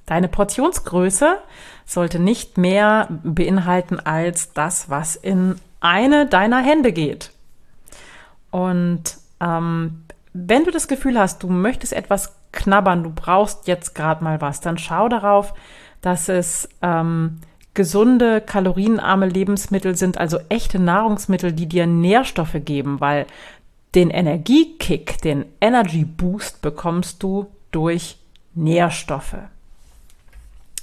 Deine 0.05 0.27
Portionsgröße 0.27 1.37
sollte 1.85 2.19
nicht 2.19 2.57
mehr 2.57 3.07
beinhalten 3.23 3.99
als 3.99 4.53
das, 4.53 4.89
was 4.89 5.15
in 5.15 5.55
eine 5.81 6.25
deiner 6.25 6.61
Hände 6.61 6.91
geht. 6.91 7.31
Und 8.49 9.17
ähm, 9.39 10.05
wenn 10.33 10.63
du 10.63 10.71
das 10.71 10.87
Gefühl 10.87 11.19
hast, 11.19 11.43
du 11.43 11.47
möchtest 11.47 11.93
etwas 11.93 12.35
knabbern, 12.51 13.03
du 13.03 13.11
brauchst 13.11 13.67
jetzt 13.67 13.93
gerade 13.93 14.23
mal 14.23 14.41
was, 14.41 14.61
dann 14.61 14.77
schau 14.77 15.09
darauf, 15.09 15.53
dass 16.01 16.29
es 16.29 16.67
ähm, 16.81 17.41
gesunde, 17.73 18.41
kalorienarme 18.41 19.27
Lebensmittel 19.27 19.95
sind, 19.95 20.17
also 20.17 20.39
echte 20.49 20.79
Nahrungsmittel, 20.79 21.53
die 21.53 21.67
dir 21.67 21.85
Nährstoffe 21.85 22.57
geben, 22.65 22.99
weil 22.99 23.25
den 23.95 24.09
Energiekick, 24.09 25.21
den 25.21 25.45
Energy 25.61 26.05
Boost 26.05 26.61
bekommst 26.61 27.23
du 27.23 27.47
durch 27.71 28.17
Nährstoffe. 28.53 29.37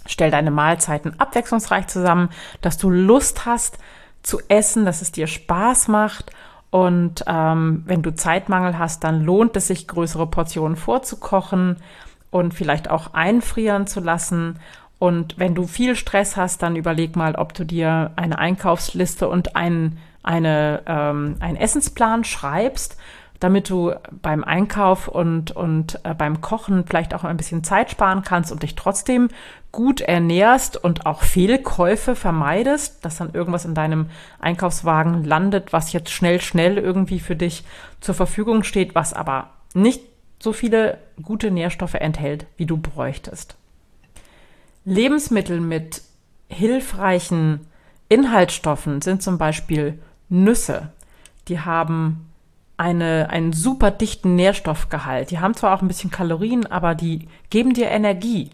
Stell 0.06 0.30
deine 0.30 0.50
Mahlzeiten 0.50 1.18
abwechslungsreich 1.18 1.88
zusammen, 1.88 2.30
dass 2.60 2.78
du 2.78 2.90
Lust 2.90 3.44
hast 3.44 3.78
zu 4.22 4.40
essen, 4.48 4.84
dass 4.84 5.02
es 5.02 5.12
dir 5.12 5.26
Spaß 5.26 5.88
macht 5.88 6.32
und 6.70 7.24
ähm, 7.26 7.84
wenn 7.86 8.02
du 8.02 8.14
Zeitmangel 8.14 8.78
hast, 8.78 9.04
dann 9.04 9.24
lohnt 9.24 9.56
es 9.56 9.68
sich, 9.68 9.86
größere 9.86 10.26
Portionen 10.26 10.76
vorzukochen 10.76 11.76
und 12.30 12.54
vielleicht 12.54 12.90
auch 12.90 13.14
einfrieren 13.14 13.86
zu 13.86 14.00
lassen. 14.00 14.58
Und 14.98 15.38
wenn 15.38 15.54
du 15.54 15.66
viel 15.66 15.94
Stress 15.94 16.36
hast, 16.36 16.62
dann 16.62 16.76
überleg 16.76 17.16
mal, 17.16 17.34
ob 17.34 17.54
du 17.54 17.64
dir 17.64 18.12
eine 18.16 18.38
Einkaufsliste 18.38 19.28
und 19.28 19.56
einen, 19.56 19.98
eine, 20.26 20.82
ähm, 20.86 21.36
einen 21.40 21.56
Essensplan 21.56 22.24
schreibst 22.24 22.96
damit 23.40 23.68
du 23.68 23.92
beim 24.22 24.44
Einkauf 24.44 25.08
und, 25.08 25.50
und 25.50 26.00
äh, 26.04 26.14
beim 26.14 26.40
Kochen 26.40 26.84
vielleicht 26.86 27.14
auch 27.14 27.24
ein 27.24 27.36
bisschen 27.36 27.64
Zeit 27.64 27.90
sparen 27.90 28.22
kannst 28.22 28.52
und 28.52 28.62
dich 28.62 28.74
trotzdem 28.74 29.28
gut 29.72 30.00
ernährst 30.00 30.82
und 30.82 31.06
auch 31.06 31.22
Fehlkäufe 31.22 32.16
vermeidest, 32.16 33.04
dass 33.04 33.18
dann 33.18 33.34
irgendwas 33.34 33.64
in 33.64 33.74
deinem 33.74 34.06
Einkaufswagen 34.40 35.24
landet, 35.24 35.72
was 35.72 35.92
jetzt 35.92 36.10
schnell, 36.10 36.40
schnell 36.40 36.78
irgendwie 36.78 37.20
für 37.20 37.36
dich 37.36 37.64
zur 38.00 38.14
Verfügung 38.14 38.62
steht, 38.62 38.94
was 38.94 39.12
aber 39.12 39.50
nicht 39.74 40.02
so 40.38 40.52
viele 40.52 40.98
gute 41.22 41.50
Nährstoffe 41.50 41.94
enthält, 41.94 42.46
wie 42.56 42.66
du 42.66 42.76
bräuchtest. 42.78 43.56
Lebensmittel 44.84 45.60
mit 45.60 46.02
hilfreichen 46.48 47.66
Inhaltsstoffen 48.08 49.02
sind 49.02 49.22
zum 49.22 49.36
Beispiel 49.36 49.98
Nüsse. 50.28 50.90
Die 51.48 51.60
haben 51.60 52.26
eine, 52.76 53.30
einen 53.30 53.52
super 53.52 53.90
dichten 53.90 54.34
Nährstoffgehalt. 54.34 55.30
Die 55.30 55.38
haben 55.38 55.54
zwar 55.54 55.74
auch 55.74 55.82
ein 55.82 55.88
bisschen 55.88 56.10
Kalorien, 56.10 56.66
aber 56.66 56.94
die 56.94 57.28
geben 57.50 57.74
dir 57.74 57.88
Energie. 57.88 58.50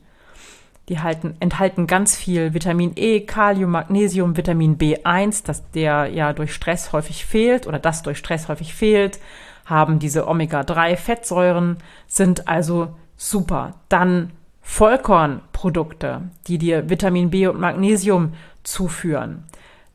Die 0.88 1.00
halten, 1.00 1.37
enthalten 1.41 1.87
ganz 1.87 2.17
viel 2.17 2.55
Vitamin 2.55 2.93
E, 2.97 3.21
Kalium, 3.21 3.71
Magnesium, 3.71 4.37
Vitamin 4.37 4.79
B1, 4.79 5.45
das 5.47 5.71
der 5.71 6.07
ja 6.07 6.33
durch 6.33 6.52
Stress 6.52 6.93
häufig 6.93 7.25
fehlt 7.25 7.67
oder 7.67 7.79
das 7.79 8.02
durch 8.02 8.19
Stress 8.19 8.49
häufig 8.49 8.75
fehlt, 8.75 9.21
haben 9.64 10.00
diese 10.00 10.26
Omega-3-Fettsäuren, 10.26 11.76
sind 12.09 12.49
also 12.49 12.97
super. 13.17 13.75
Dann 13.88 14.33
Vollkornprodukte, 14.61 16.23
die 16.47 16.59
dir 16.59 16.91
Vitamin 16.91 17.31
B 17.31 17.47
und 17.47 17.61
Magnesium 17.61 18.33
zuführen. 18.64 19.45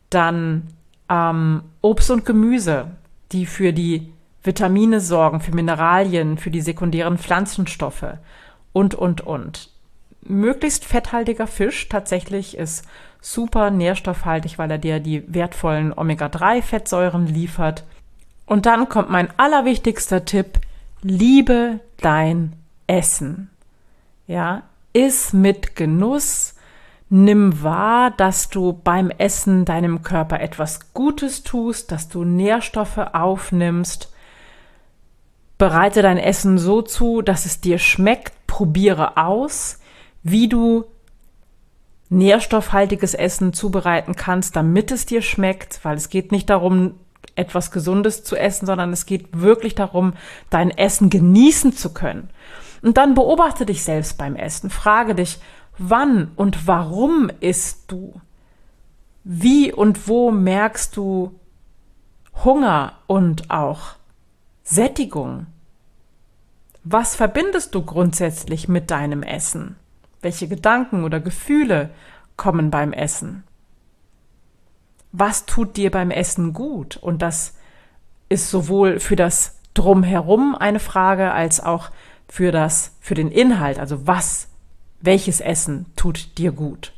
Dann 0.10 0.68
ähm, 1.10 1.64
Obst 1.82 2.12
und 2.12 2.26
Gemüse, 2.26 2.88
die 3.32 3.46
für 3.46 3.74
die 3.74 4.12
Vitamine 4.44 5.02
sorgen, 5.02 5.42
für 5.42 5.54
Mineralien, 5.54 6.38
für 6.38 6.52
die 6.52 6.62
sekundären 6.62 7.18
Pflanzenstoffe 7.18 8.18
und, 8.74 8.96
und, 8.96 9.22
und. 9.22 9.70
Möglichst 10.22 10.86
fetthaltiger 10.86 11.48
Fisch 11.48 11.90
tatsächlich 11.90 12.58
ist 12.58 12.86
super 13.22 13.72
nährstoffhaltig, 13.72 14.58
weil 14.58 14.72
er 14.72 14.78
dir 14.78 15.00
die 15.00 15.24
wertvollen 15.34 15.94
Omega-3-Fettsäuren 15.98 17.28
liefert. 17.28 17.84
Und 18.46 18.66
dann 18.66 18.90
kommt 18.90 19.10
mein 19.10 19.30
allerwichtigster 19.38 20.26
Tipp. 20.26 20.60
Liebe 21.02 21.80
dein 21.98 22.54
Essen. 22.88 23.50
Ja, 24.28 24.64
iss 24.94 25.34
mit 25.34 25.76
Genuss. 25.76 26.56
Nimm 27.10 27.64
wahr, 27.64 28.12
dass 28.12 28.50
du 28.50 28.74
beim 28.74 29.10
Essen 29.12 29.64
deinem 29.64 30.04
Körper 30.04 30.42
etwas 30.42 30.94
Gutes 30.94 31.44
tust, 31.44 31.92
dass 31.92 32.10
du 32.10 32.26
Nährstoffe 32.26 32.98
aufnimmst. 32.98 34.12
Bereite 35.58 36.02
dein 36.02 36.18
Essen 36.18 36.58
so 36.58 36.82
zu, 36.82 37.22
dass 37.22 37.46
es 37.46 37.62
dir 37.62 37.78
schmeckt. 37.78 38.34
Probiere 38.46 39.18
aus, 39.18 39.80
wie 40.24 40.50
du 40.50 40.86
nährstoffhaltiges 42.10 43.14
Essen 43.14 43.54
zubereiten 43.54 44.16
kannst, 44.16 44.56
damit 44.56 44.92
es 44.92 45.06
dir 45.06 45.22
schmeckt, 45.22 45.80
weil 45.84 45.98
es 45.98 46.10
geht 46.10 46.32
nicht 46.32 46.50
darum, 46.50 46.96
etwas 47.36 47.72
Gesundes 47.72 48.24
zu 48.24 48.36
essen, 48.36 48.66
sondern 48.66 48.92
es 48.92 49.06
geht 49.06 49.28
wirklich 49.40 49.76
darum, 49.76 50.14
dein 50.50 50.72
Essen 50.72 51.10
genießen 51.10 51.74
zu 51.74 51.94
können. 51.94 52.30
Und 52.82 52.98
dann 52.98 53.16
beobachte 53.16 53.66
dich 53.66 53.84
selbst 53.84 54.18
beim 54.18 54.36
Essen. 54.36 54.70
Frage 54.70 55.16
dich, 55.16 55.40
wann 55.78 56.32
und 56.36 56.68
warum 56.68 57.30
isst 57.40 57.92
du? 57.92 58.22
Wie 59.24 59.74
und 59.74 60.08
wo 60.08 60.32
merkst 60.32 60.96
du 60.96 61.38
Hunger 62.44 62.94
und 63.08 63.50
auch 63.50 63.96
Sättigung? 64.64 65.48
Was 66.84 67.16
verbindest 67.16 67.76
du 67.76 67.84
grundsätzlich 67.84 68.68
mit 68.68 68.92
deinem 68.92 69.24
Essen? 69.24 69.76
Welche 70.22 70.48
Gedanken 70.48 71.04
oder 71.04 71.20
Gefühle 71.20 71.90
kommen 72.38 72.72
beim 72.72 72.94
Essen? 72.94 73.44
Was 75.12 75.46
tut 75.46 75.78
dir 75.78 75.92
beim 75.92 76.12
Essen 76.12 76.54
gut? 76.54 76.98
Und 76.98 77.22
das 77.22 77.56
ist 78.30 78.50
sowohl 78.50 79.00
für 79.00 79.16
das 79.16 79.60
Drumherum 79.74 80.56
eine 80.56 80.80
Frage 80.80 81.32
als 81.32 81.60
auch 81.60 81.92
für 82.28 82.52
das, 82.52 82.96
für 83.00 83.14
den 83.14 83.32
Inhalt, 83.32 83.80
also 83.80 84.08
was, 84.08 84.47
welches 85.00 85.40
Essen 85.40 85.86
tut 85.96 86.38
dir 86.38 86.52
gut? 86.52 86.94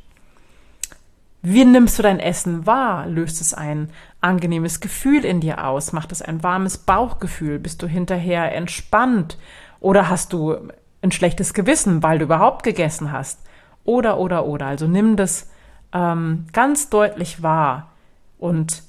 Wie 1.42 1.64
nimmst 1.64 1.98
du 1.98 2.02
dein 2.02 2.20
Essen 2.20 2.66
wahr? 2.66 3.06
Löst 3.06 3.40
es 3.40 3.54
ein 3.54 3.90
angenehmes 4.20 4.80
Gefühl 4.80 5.24
in 5.24 5.40
dir 5.40 5.66
aus? 5.66 5.92
Macht 5.92 6.12
es 6.12 6.20
ein 6.20 6.42
warmes 6.42 6.76
Bauchgefühl? 6.78 7.58
Bist 7.58 7.82
du 7.82 7.86
hinterher 7.86 8.54
entspannt? 8.54 9.38
Oder 9.80 10.10
hast 10.10 10.34
du 10.34 10.68
ein 11.00 11.12
schlechtes 11.12 11.54
Gewissen, 11.54 12.02
weil 12.02 12.18
du 12.18 12.26
überhaupt 12.26 12.62
gegessen 12.62 13.10
hast? 13.10 13.40
Oder, 13.84 14.18
oder, 14.18 14.44
oder. 14.44 14.66
Also 14.66 14.86
nimm 14.86 15.16
das 15.16 15.48
ähm, 15.94 16.46
ganz 16.52 16.90
deutlich 16.90 17.42
wahr 17.42 17.90
und 18.38 18.82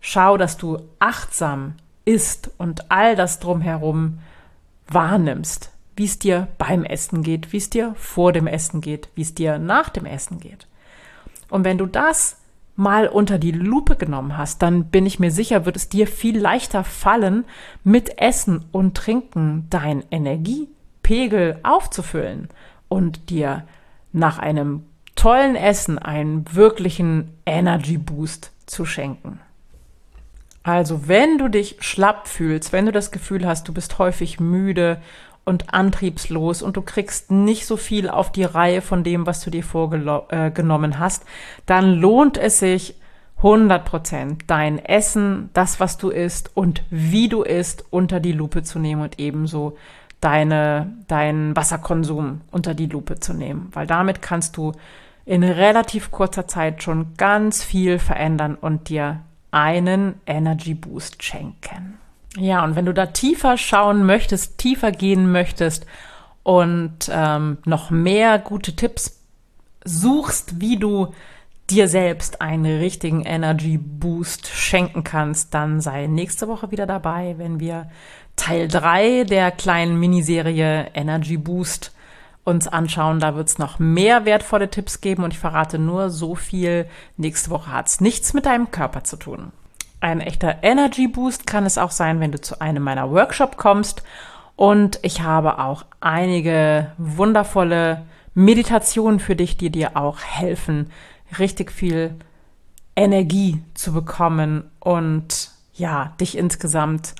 schau, 0.00 0.36
dass 0.36 0.56
du 0.56 0.78
achtsam 1.00 1.74
isst 2.04 2.50
und 2.58 2.90
all 2.90 3.16
das 3.16 3.40
drumherum 3.40 4.20
wahrnimmst, 4.88 5.70
wie 6.02 6.06
es 6.06 6.18
dir 6.18 6.48
beim 6.58 6.82
Essen 6.82 7.22
geht, 7.22 7.52
wie 7.52 7.58
es 7.58 7.70
dir 7.70 7.94
vor 7.96 8.32
dem 8.32 8.48
Essen 8.48 8.80
geht, 8.80 9.08
wie 9.14 9.22
es 9.22 9.34
dir 9.34 9.60
nach 9.60 9.88
dem 9.88 10.04
Essen 10.04 10.40
geht. 10.40 10.66
Und 11.48 11.62
wenn 11.64 11.78
du 11.78 11.86
das 11.86 12.38
mal 12.74 13.06
unter 13.06 13.38
die 13.38 13.52
Lupe 13.52 13.94
genommen 13.94 14.36
hast, 14.36 14.62
dann 14.62 14.86
bin 14.86 15.06
ich 15.06 15.20
mir 15.20 15.30
sicher, 15.30 15.64
wird 15.64 15.76
es 15.76 15.88
dir 15.88 16.08
viel 16.08 16.40
leichter 16.40 16.82
fallen, 16.82 17.44
mit 17.84 18.20
Essen 18.20 18.64
und 18.72 18.96
Trinken 18.96 19.68
dein 19.70 20.02
Energiepegel 20.10 21.60
aufzufüllen 21.62 22.48
und 22.88 23.30
dir 23.30 23.62
nach 24.10 24.40
einem 24.40 24.82
tollen 25.14 25.54
Essen 25.54 26.00
einen 26.00 26.52
wirklichen 26.52 27.30
Energy 27.46 27.96
Boost 27.96 28.50
zu 28.66 28.84
schenken. 28.86 29.38
Also, 30.64 31.06
wenn 31.06 31.38
du 31.38 31.46
dich 31.46 31.76
schlapp 31.78 32.26
fühlst, 32.26 32.72
wenn 32.72 32.86
du 32.86 32.92
das 32.92 33.12
Gefühl 33.12 33.46
hast, 33.46 33.68
du 33.68 33.72
bist 33.72 33.98
häufig 33.98 34.40
müde 34.40 35.00
und 35.44 35.74
antriebslos 35.74 36.62
und 36.62 36.76
du 36.76 36.82
kriegst 36.82 37.30
nicht 37.30 37.66
so 37.66 37.76
viel 37.76 38.08
auf 38.08 38.30
die 38.32 38.44
Reihe 38.44 38.80
von 38.80 39.02
dem, 39.04 39.26
was 39.26 39.40
du 39.40 39.50
dir 39.50 39.64
vorgenommen 39.64 40.92
äh, 40.92 40.96
hast, 40.96 41.24
dann 41.66 41.94
lohnt 41.94 42.38
es 42.38 42.58
sich 42.58 42.94
100 43.38 43.84
Prozent 43.84 44.44
dein 44.46 44.78
Essen, 44.78 45.50
das, 45.52 45.80
was 45.80 45.98
du 45.98 46.10
isst 46.10 46.50
und 46.54 46.84
wie 46.90 47.28
du 47.28 47.42
isst, 47.42 47.84
unter 47.90 48.20
die 48.20 48.32
Lupe 48.32 48.62
zu 48.62 48.78
nehmen 48.78 49.02
und 49.02 49.18
ebenso 49.18 49.76
deine, 50.20 50.92
deinen 51.08 51.56
Wasserkonsum 51.56 52.42
unter 52.52 52.74
die 52.74 52.86
Lupe 52.86 53.18
zu 53.18 53.34
nehmen, 53.34 53.68
weil 53.72 53.88
damit 53.88 54.22
kannst 54.22 54.56
du 54.56 54.72
in 55.24 55.42
relativ 55.42 56.12
kurzer 56.12 56.46
Zeit 56.46 56.82
schon 56.82 57.14
ganz 57.16 57.64
viel 57.64 57.98
verändern 57.98 58.54
und 58.54 58.88
dir 58.88 59.20
einen 59.50 60.14
Energy 60.26 60.74
Boost 60.74 61.22
schenken. 61.22 61.98
Ja, 62.36 62.64
und 62.64 62.76
wenn 62.76 62.86
du 62.86 62.94
da 62.94 63.06
tiefer 63.06 63.58
schauen 63.58 64.06
möchtest, 64.06 64.58
tiefer 64.58 64.90
gehen 64.90 65.30
möchtest 65.30 65.86
und 66.42 67.10
ähm, 67.10 67.58
noch 67.66 67.90
mehr 67.90 68.38
gute 68.38 68.74
Tipps 68.74 69.20
suchst, 69.84 70.60
wie 70.60 70.76
du 70.78 71.12
dir 71.70 71.88
selbst 71.88 72.40
einen 72.40 72.78
richtigen 72.78 73.22
Energy 73.22 73.78
Boost 73.78 74.48
schenken 74.48 75.04
kannst, 75.04 75.54
dann 75.54 75.80
sei 75.80 76.06
nächste 76.06 76.48
Woche 76.48 76.70
wieder 76.70 76.86
dabei, 76.86 77.34
wenn 77.38 77.60
wir 77.60 77.90
Teil 78.36 78.68
3 78.68 79.24
der 79.24 79.50
kleinen 79.50 79.98
Miniserie 79.98 80.88
Energy 80.94 81.36
Boost 81.36 81.92
uns 82.44 82.66
anschauen. 82.66 83.20
Da 83.20 83.34
wird 83.36 83.48
es 83.48 83.58
noch 83.58 83.78
mehr 83.78 84.24
wertvolle 84.24 84.70
Tipps 84.70 85.00
geben 85.00 85.22
und 85.22 85.32
ich 85.32 85.38
verrate 85.38 85.78
nur 85.78 86.10
so 86.10 86.34
viel. 86.34 86.86
Nächste 87.16 87.50
Woche 87.50 87.72
hat 87.72 87.88
es 87.88 88.00
nichts 88.00 88.34
mit 88.34 88.46
deinem 88.46 88.70
Körper 88.70 89.04
zu 89.04 89.16
tun. 89.16 89.52
Ein 90.02 90.20
echter 90.20 90.64
Energy 90.64 91.06
Boost 91.06 91.46
kann 91.46 91.64
es 91.64 91.78
auch 91.78 91.92
sein, 91.92 92.18
wenn 92.18 92.32
du 92.32 92.40
zu 92.40 92.60
einem 92.60 92.82
meiner 92.82 93.12
Workshop 93.12 93.56
kommst. 93.56 94.02
Und 94.56 94.98
ich 95.02 95.22
habe 95.22 95.60
auch 95.60 95.84
einige 96.00 96.90
wundervolle 96.98 98.04
Meditationen 98.34 99.20
für 99.20 99.36
dich, 99.36 99.58
die 99.58 99.70
dir 99.70 99.96
auch 99.96 100.18
helfen, 100.18 100.90
richtig 101.38 101.70
viel 101.70 102.16
Energie 102.96 103.62
zu 103.74 103.92
bekommen 103.92 104.68
und 104.80 105.52
ja, 105.72 106.14
dich 106.20 106.36
insgesamt 106.36 107.14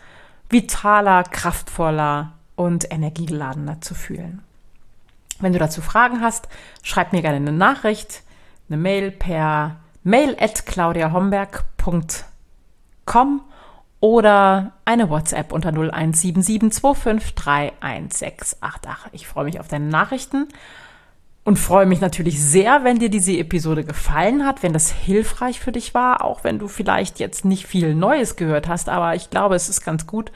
vitaler, 0.49 1.23
kraftvoller 1.23 2.33
und 2.57 2.91
energiegeladener 2.91 3.81
zu 3.81 3.95
fühlen. 3.95 4.43
Wenn 5.39 5.53
du 5.53 5.61
dazu 5.61 5.83
Fragen 5.83 6.21
hast, 6.21 6.49
schreib 6.83 7.13
mir 7.13 7.23
gerne 7.23 7.37
eine 7.37 7.53
Nachricht, 7.53 8.25
eine 8.69 8.77
Mail 8.77 9.13
per 9.13 9.77
mail 10.03 10.37
at 10.41 10.67
claudiahomberg.com 10.67 12.32
oder 14.01 14.73
eine 14.85 15.11
WhatsApp 15.11 15.53
unter 15.53 15.71
0177253168. 15.71 18.57
Ich 19.13 19.27
freue 19.27 19.45
mich 19.45 19.61
auf 19.61 19.69
deine 19.69 19.87
Nachrichten 19.87 20.49
und 21.45 21.59
freue 21.59 21.87
mich 21.87 22.01
natürlich 22.01 22.43
sehr, 22.43 22.85
wenn 22.85 22.99
dir 22.99 23.11
diese 23.11 23.37
Episode 23.37 23.85
gefallen 23.85 24.47
hat, 24.47 24.63
wenn 24.63 24.73
das 24.73 24.91
hilfreich 24.91 25.61
für 25.61 25.73
dich 25.73 25.95
war, 25.95 26.25
auch 26.25 26.45
wenn 26.45 26.59
du 26.59 26.69
vielleicht 26.69 27.21
jetzt 27.21 27.45
nicht 27.45 27.67
viel 27.67 27.95
Neues 27.95 28.37
gehört 28.37 28.69
hast, 28.69 28.89
aber 28.89 29.15
ich 29.15 29.31
glaube, 29.31 29.55
es 29.55 29.69
ist 29.69 29.85
ganz 29.85 30.07
gut, 30.07 30.33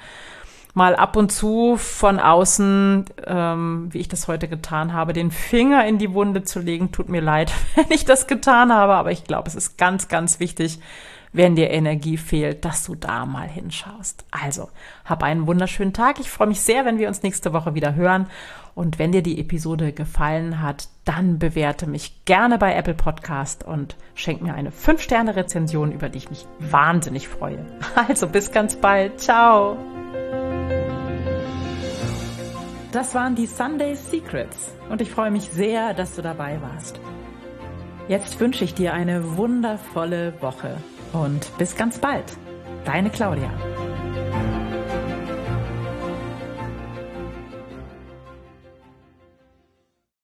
mal 0.74 0.94
ab 0.94 1.16
und 1.16 1.32
zu 1.32 1.78
von 1.78 2.20
außen, 2.20 3.06
ähm, 3.26 3.88
wie 3.92 3.98
ich 3.98 4.08
das 4.08 4.28
heute 4.28 4.46
getan 4.46 4.92
habe, 4.92 5.14
den 5.14 5.30
Finger 5.30 5.86
in 5.86 5.96
die 5.96 6.12
Wunde 6.12 6.42
zu 6.42 6.60
legen. 6.60 6.92
Tut 6.92 7.08
mir 7.08 7.22
leid, 7.22 7.50
wenn 7.74 7.90
ich 7.90 8.04
das 8.04 8.26
getan 8.26 8.72
habe, 8.72 8.94
aber 8.94 9.10
ich 9.10 9.24
glaube, 9.24 9.48
es 9.48 9.54
ist 9.54 9.78
ganz, 9.78 10.08
ganz 10.08 10.38
wichtig, 10.38 10.78
wenn 11.36 11.54
dir 11.54 11.70
Energie 11.70 12.16
fehlt, 12.16 12.64
dass 12.64 12.84
du 12.84 12.94
da 12.94 13.26
mal 13.26 13.46
hinschaust. 13.46 14.24
Also, 14.30 14.70
hab 15.04 15.22
einen 15.22 15.46
wunderschönen 15.46 15.92
Tag. 15.92 16.18
Ich 16.18 16.30
freue 16.30 16.48
mich 16.48 16.62
sehr, 16.62 16.86
wenn 16.86 16.98
wir 16.98 17.08
uns 17.08 17.22
nächste 17.22 17.52
Woche 17.52 17.74
wieder 17.74 17.94
hören. 17.94 18.28
Und 18.74 18.98
wenn 18.98 19.12
dir 19.12 19.22
die 19.22 19.38
Episode 19.38 19.92
gefallen 19.92 20.62
hat, 20.62 20.88
dann 21.04 21.38
bewerte 21.38 21.86
mich 21.86 22.24
gerne 22.24 22.56
bei 22.56 22.74
Apple 22.74 22.94
Podcast 22.94 23.64
und 23.64 23.96
schenk 24.14 24.40
mir 24.40 24.54
eine 24.54 24.70
5-Sterne-Rezension, 24.70 25.92
über 25.92 26.08
die 26.08 26.18
ich 26.18 26.30
mich 26.30 26.46
wahnsinnig 26.58 27.28
freue. 27.28 27.64
Also 28.08 28.28
bis 28.28 28.52
ganz 28.52 28.76
bald. 28.76 29.20
Ciao. 29.20 29.76
Das 32.92 33.14
waren 33.14 33.34
die 33.34 33.46
Sunday 33.46 33.94
Secrets 33.94 34.72
und 34.88 35.02
ich 35.02 35.10
freue 35.10 35.30
mich 35.30 35.50
sehr, 35.50 35.92
dass 35.92 36.14
du 36.16 36.22
dabei 36.22 36.58
warst. 36.62 36.98
Jetzt 38.08 38.40
wünsche 38.40 38.64
ich 38.64 38.74
dir 38.74 38.94
eine 38.94 39.36
wundervolle 39.36 40.40
Woche 40.40 40.76
und 41.24 41.56
bis 41.58 41.76
ganz 41.76 41.98
bald. 41.98 42.24
Deine 42.84 43.10
Claudia. 43.10 43.50